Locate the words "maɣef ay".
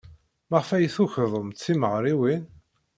0.49-0.85